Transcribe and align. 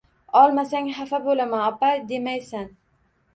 Olmasang 0.39 0.87
xafa 0.99 1.19
bo'laman, 1.27 1.67
opa 1.67 1.91
demaysan. 2.13 2.67